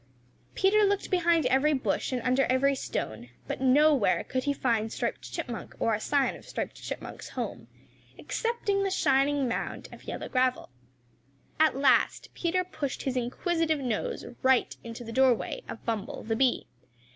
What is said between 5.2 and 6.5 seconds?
Chipmunk or a sign of